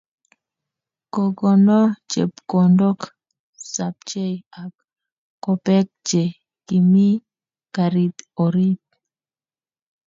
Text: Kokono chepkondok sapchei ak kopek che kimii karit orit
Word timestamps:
Kokono 1.13 1.79
chepkondok 2.11 2.99
sapchei 3.73 4.35
ak 4.61 4.73
kopek 5.43 5.87
che 6.07 6.23
kimii 6.65 7.15
karit 7.75 8.17
orit 8.43 8.83